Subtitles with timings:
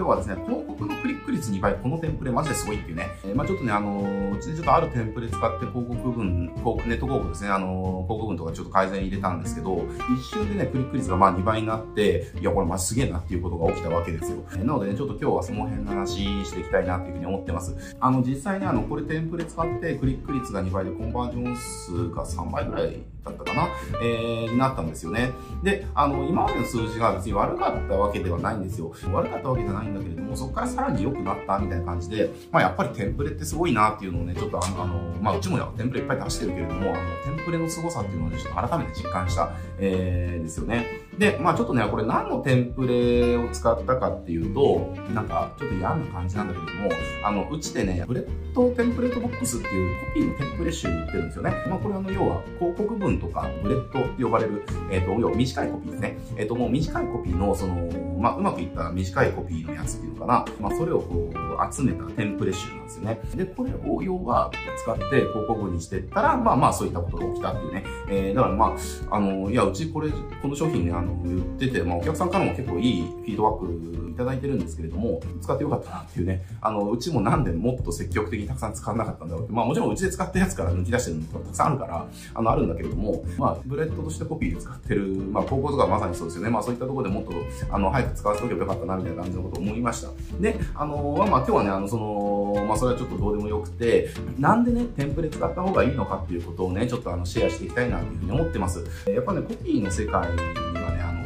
[0.00, 3.10] 今日はですね、広告のクリック率2倍、このテンプレマジですごいっていうね。
[3.22, 9.84] えー、まあちょっとね、あのー、うちでちょっとあるテンプレ使って広告文、ネット広告ですね、あのー、広告文とかちょっと改善入れたんですけど、
[10.16, 14.38] 一瞬でね、クリック率がまあ2倍になって、いや、これマジすげえなっていうことが起きたわけですよ。
[14.52, 17.94] えー、なのでね、ちょっと今日はその辺の話していきたいなっていうふうに思ってます。
[18.00, 23.68] あの、実際にあの、これテンプレ使ってクリック率が2倍でコンバージョン数が3倍ぐらいだったかな、
[24.02, 25.32] えー、になったんですよね。
[25.62, 28.92] で、あの、今までの数字が別に悪かったわけではないんですよ。
[29.12, 41.09] 悪かったわけじゃないんだけれども、そこからさらに良くなったみたいな感じで、まあやっぱりテンプレってすごいなっていうのをね、ちょっとあの、あのまあうちもテンプレいっぱい出してるけれども、あの、テンプレの凄さっていうのをね、ちょっと改めて実感した、えー、ですよね。
[41.20, 46.90] で、まあちょっとね、これ何のテンプレを使ったかっていうと、なんかちょっと嫌な感じなんだけれども、
[47.22, 51.50] あの、うちでね、ブレットテンプレートボックスっていうコピーのテンプレ集売ってるんですよね。
[51.68, 56.16] まあこれあの、要は広告文とかブレットって呼ばれる、えっ、ー、と、要は短いコピーですね。
[56.38, 60.44] えっ、ー、と、もう短いコピーの、その、まあうまくいった短いコピーのやつっていうのかな。
[60.58, 63.20] まあそれをこう集めたテンプレ集なんですよね。
[63.34, 64.50] で、これを要は
[64.82, 67.84] 使って広告文にしてったら、まあまあそういったことが起きたっていうね。
[68.08, 68.74] えー、だからま
[69.10, 86.50] あ、あの、いや、うちこれ、この商品ね、あの、言ってて、まあ、お客さんからも結構いいフィードバックいただいてるんですけれども、使ってよかったなっていうね、あの、うちもなんでもっと積極的にたくさん使わなかったんだろうって、まあもちろんうちで使ったやつから抜き出してるのとかたくさんあるから、あの、あるんだけれども、まあ、ブレッドとしてコピーで使ってる、まあ、広告とかまさにそうですよね。
[86.50, 87.32] まあそういったところでもっと、
[87.70, 90.08] あの、早く使わせとけばよかったな、みたいな感じのことを思いました。
[90.40, 98.84] で、あの、まあ、今日はね、あの、その、まあそれはちょっとどうでもよくて、なんでね、テンプレ使った方がいいのかっていうことをね、ちょっとあの、シェアしていきたいなというふうに思ってます。
[99.06, 100.28] やっぱね、コピーの世界、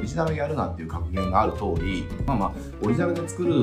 [0.05, 2.53] オリジナルやるなっていう格言がある通り、まあまあ、
[2.83, 3.55] オリジナルで作る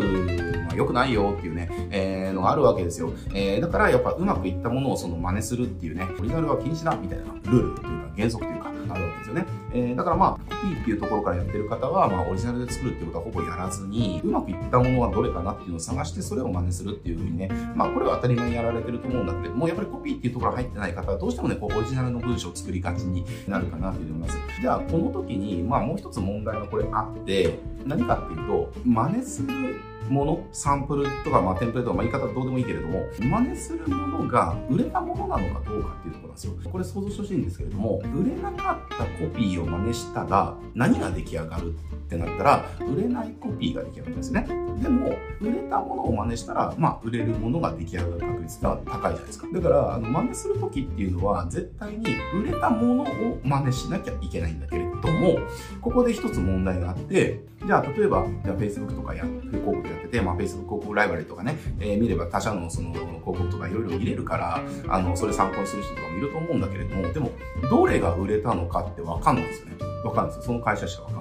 [0.63, 3.13] のは良くないよっていうね、えー、のがあるわけですよ。
[3.33, 9.45] えー、だからやっぱうまくいったものをその真似するっていうね、オリジナルは禁止だみたいなルールというか原則というか、あるわけですよね。
[9.73, 24.37] えー、だからまあ、コピーっていうところからやってる方は、まあ、オリジナルで作るっていうことはほぼやらずに、うまくいったものはどれかなっていうのを探して、それを真似するっていうふうにね、まあ、これは当たり前にやられてると思うんだけれども、やっぱりコピーっていうところ入ってない方は、どうしてもね、こう、オリジナルの文章を作りがちになるかなと思います。
[24.61, 29.79] じゃあ、この時に、まあ、もう一つ問題がこれあって、何かっていうと、真似する
[30.11, 36.53] もの、サンプルとか、まあ、テンプレートまあ、言い方どうでもいいけれども、真似するものが売れたものなのかどうかっていうところなんですよ。
[36.71, 41.73] これ想像してほしいんですけれども、売れなかったコピーを真似したら何が出来上がるっ
[42.09, 44.47] てなったら、売れないコピーが出来上がるんですね。
[44.81, 49.47] でも、売れたものを真似したら、まあ、売れるものが出来上がる確率が高いじゃないですか。
[49.53, 55.37] だから、あの、真似するときっていうのは、絶対に売れたものを真似しなきゃいけないんだけれども、
[55.79, 67.31] ここで一つ問題があって、じゃあ、例えば、じゃあ、Facebook とかや、広告やってて、まあ、Facebook 広告ライバリーとかね、えー、見れば他社のその広告とかいろいろ見れるから、あの、それ参考にする人とかもいると思うんだけれども、でも、
[67.69, 69.75] どれが売れたのかってわかんないですよね。
[70.03, 70.43] わかんないですよ。
[70.43, 71.20] その会社しかわかんな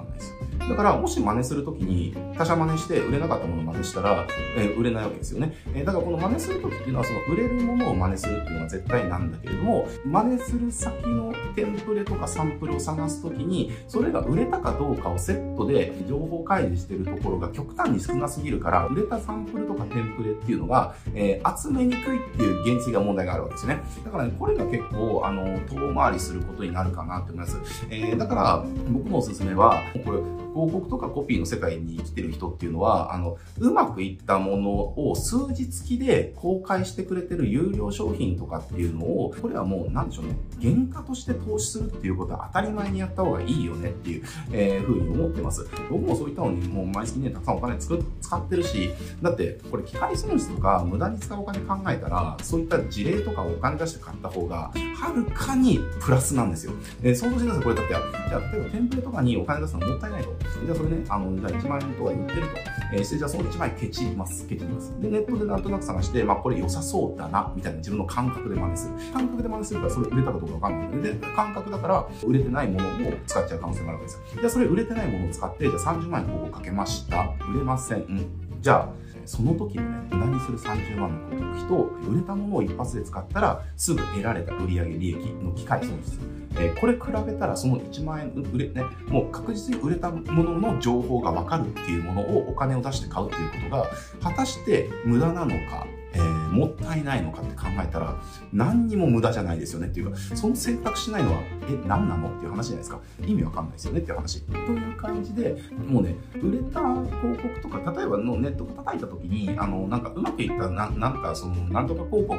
[0.71, 4.25] だから、もし真似するときに、他社真似して売れなかったものを真似したら、
[4.57, 5.53] えー、売れないわけですよね。
[5.75, 23.81] えー、だからこの真似するときっていうのは、その売れるものを真似するっていうのは絶対なんだけれども、真似する先のテンプレとかサンプルを探すときに、それが売れたかどうかをセットで情報開示してるところが極端に少なすぎるから、売れたサンプルとかテンプレっていうのが、えー、集めにくいっていう原付が問題があるわけですね。
[24.05, 27.85] だからね、これが結構、あの、遠回りすることになるかなって思います。
[27.89, 30.19] えー、だから、僕のおすすめは、これ、
[30.61, 34.69] 広告とかコピーの世界に生きてる人っていうのは、あの、うまくいったもの
[35.09, 45.67] を数字付きで公開してくれてる有料商品とかっていうのを、これはもう、なんでしょうね、原価として投資するっていうことは当たり前にやった方がいいよねっていう、えー、ふうに思ってます。
[45.89, 56.73] 僕もそういったのにもう毎月ね、たくさんお金使ってるし、だって、これ機械損失とか無駄に使うお金考えたら、そういった事例とかをお金出して買った方が、はるかにプラスなんですよ。
[57.01, 57.63] えー、想像してください。
[57.63, 57.93] これだって、
[58.29, 60.40] じゃあ、例えばテンプレとかにお金出すのもったいないと。
[60.65, 62.47] じゃあそれね、あの、じゃあ1万円とか言ってると。
[62.93, 64.47] えー、して、じゃあその1万円ケチります。
[64.47, 64.93] ケチります。
[64.99, 69.13] で、ネットでなんとなく探して、まあこれ良さそうだな、みたいな自分の感覚で真似する。
[69.13, 74.21] 感覚で真似するからそれ売れたかどうかわかんないので、で、感覚だから売れてないものを使っちゃう可能性があるわけですよ。
[74.35, 77.33] じゃあそれ売れてないものを使って、じゃあ30万円ここかけました。
[77.49, 77.99] 売れません。
[77.99, 78.25] うん。
[78.61, 78.89] じゃあ、
[79.25, 86.19] その時のね、無駄にする30万の広告費と、売れたものを一発で使ったら、すぐ得られた売上利益の機会損失。
[86.55, 93.89] えー、これ比べたらその1万円売れ、ね、もう確実に売れたものの情報が分かるっていうものをお金を出して買うっていうことが、
[94.21, 98.15] 果たして無駄なのか、えー、もったいないのかって考えたら、
[98.53, 101.39] 何にも無駄じゃないですよねっていうか、その選択しないのは、
[101.69, 102.99] え、何なのっていう話じゃないですか。
[103.25, 104.41] 意味わかんないですよねっていう話。
[104.43, 105.55] という感じで、
[105.87, 112.37] もうね、売れた広告とか、例えばのネットが叩いた時に、あの、なんかうまくいった、ななんかその、なんとか広告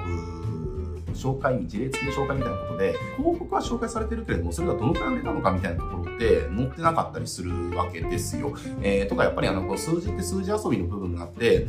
[1.15, 8.55] 紹介、事例付きで紹介みたいなことで、広告は紹介されてるけれども、それがどのくらい売れたのかみたいなところって載ってなかったりするわけですよ。
[8.83, 11.67] えー、とか、やっぱりあの、こう数字って数字遊びの部分があって、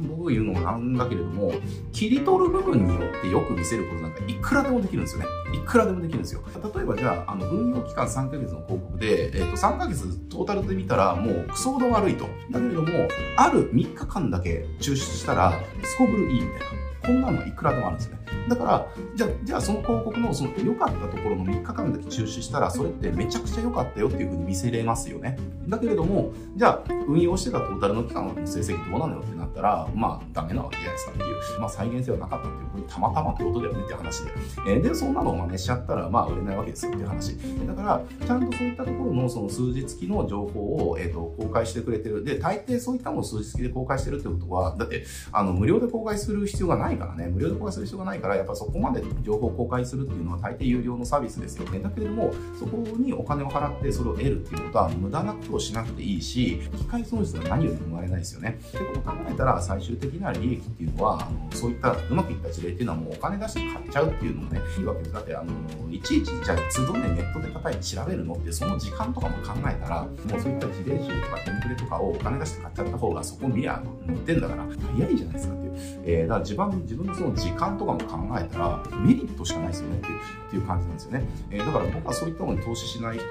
[0.00, 1.52] 僕言うのもなんだけれども、
[1.92, 5.28] 切り取る部分によってよく見せることなんかいくらでもできるんですよね。
[5.54, 6.42] いくらでもできるんですよ。
[6.74, 12.24] 例えばじゃあ、あの、運用期間3ヶ月の広告で、えっ、ー、と、3ヶ月トータルで見たらもうクソほど悪いと。
[12.50, 12.88] だけれども、
[13.36, 15.52] ある3日間だけ抽出したら、
[15.82, 16.84] すこぶるいいみたいな。
[17.04, 18.18] こんなのいくらでもあるんですね。
[18.48, 25.38] だから、じゃ、じゃあその広告のその良かったところの3日間だけ中止したら、それってめちゃくちゃ良かったよっていうふうに見せれますよね。
[25.68, 34.32] だけれども、じゃあ、運用してたトータルの期間の成績どうなのよってなったら、まあ、ダメなわけじゃないですかっていう、まあ、再現性はなかったっていうふうに、たまたまってことだよねっていう話で。
[34.68, 37.36] えー、で、そんなのを真似しちゃったら、まあ、売れないわけですよっていう話。
[37.66, 42.24] だから、ちゃんとそういったところのその数字付きの情報を、えっ、ー、と、公開してくれてる。
[42.24, 51.80] で、大抵そういったものを数字付きで公開してるってことは、だって、あの、無料で公開する必要がないからね、無料で公開する必要がないから、やっぱそこまで情報公開するっていうのは大抵有料のサービスですよね。
[51.80, 58.58] だけれども、そこにお金を払ってそれを得るっていうことは無駄なことをしなくていいし、機械損失が何よりも生まれないですよね。
[58.68, 65.12] ってことを考えたら、最終的な利益っていうのは、あのそういったうまくいった事例っていうのはもうお金出して買っちゃうっていうのもね、いいわけです。
[65.12, 65.52] だって、あの、
[65.90, 74.64] いちいちじゃあ都度ね、ネットで叩いて調べるのって、その時間とかも考えたら、もうそういった事例集とかテンプレとかをお金出して買っちゃった方がそこ見りゃ載ってんだから、
[74.96, 75.74] 早いじゃないですかっていう。
[76.04, 81.24] えー、だから自分自分のその時間とかも考考えたら、メリットしかないですよねっていうっていう感じなんですよね。
[81.50, 83.26] えー、だから僕はそういったものに投資しない人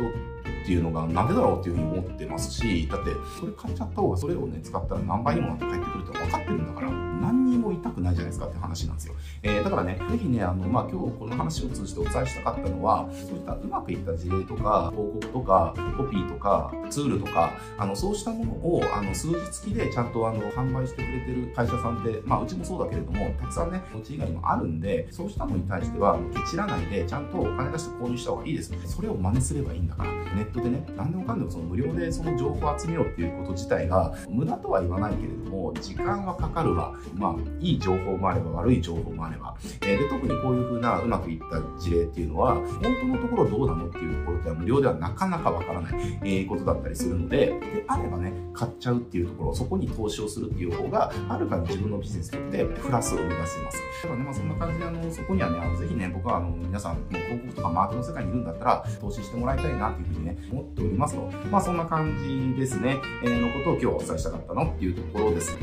[0.63, 6.91] っていうのがなんでだろうっていうふうに思ってますし、だってそれ買っちゃった方がそれをね、使ったら何倍にもなって帰ってくるって分かってるんだから、
[7.23, 9.15] 何にも痛くないじゃないですかって話なんですよ。
[9.43, 28.73] えー、だからね、ぜひね、あの、まあ、今日この話を通じてお伝えしたかったのは、そういったうまくいった事例とか、広告とか、コピーとか、ツールとか、あの、そうしたものを、あの、数字付きでちゃんとあの、販売してくれてる会社さんって、まあ、うちもそうだけれども、たくさんね、うち以外にもあるんで、そうしたものに対しては、ケチらないで、ちゃんとお金出して購入した方がいいです。
[28.85, 30.11] それを真似すればいいんだから。
[30.35, 36.93] ネットでね、何でもかんでもその無料でその情報を集めようっていうこと自体が、無駄とは言わないけれども、時間はかかるわ。
[37.15, 39.55] まあ、いい情報もあれば悪い情報もあれば。
[39.81, 53.77] えー、で、特にこういう風なうまくいった事例っていうのは、本当のところどうなのっていうところでは無料ではなかなかわからない、えー、ことだったりするので、であればね、買っちゃうっていうところ、そこに投資をするっていう方が、はるかに自分のビジネスにとってプラスを生み出せます。
[54.03, 61.31] だからね、まあそんな感じで、あの、そこにはね、あのぜひね、僕はあの、皆さん、もう広告とかマーケの世界にいるんだったら、投資してもらいたいなっていうふうにね、思っておりますと。
[61.51, 65.57] まあそんな感じですね、えー、のことを今日お伝えしたかったのっていうところです。